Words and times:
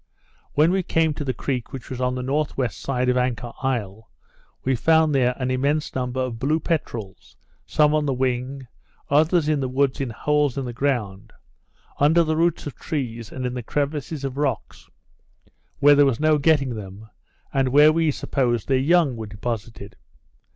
When 0.55 0.71
we 0.71 0.81
came 0.81 1.13
to 1.13 1.23
the 1.23 1.31
creek 1.31 1.71
which 1.71 1.91
was 1.91 2.01
on 2.01 2.15
the 2.15 2.23
N.W. 2.23 2.67
side 2.71 3.07
of 3.07 3.17
Anchor 3.17 3.51
Isle, 3.61 4.09
we 4.63 4.75
found 4.75 5.13
there 5.13 5.35
an 5.37 5.51
immense 5.51 5.93
number 5.93 6.19
of 6.21 6.39
blue 6.39 6.59
peterels, 6.59 7.35
some 7.67 7.93
on 7.93 8.07
the 8.07 8.13
wing, 8.15 8.65
others 9.11 9.47
in 9.47 9.59
the 9.59 9.67
woods 9.67 10.01
in 10.01 10.09
holes 10.09 10.57
in 10.57 10.65
the 10.65 10.73
ground, 10.73 11.33
under 11.99 12.23
the 12.23 12.35
roots 12.35 12.65
of 12.65 12.73
trees 12.73 13.31
and 13.31 13.45
in 13.45 13.53
the 13.53 13.61
crevices 13.61 14.23
of 14.23 14.37
rocks, 14.37 14.89
where 15.79 15.93
there 15.93 16.07
was 16.07 16.19
no 16.19 16.39
getting 16.39 16.73
them, 16.73 17.07
and 17.53 17.69
where 17.69 17.93
we 17.93 18.09
supposed 18.09 18.67
their 18.69 18.77
young 18.79 19.15
were 19.15 19.27
deposited. 19.27 19.97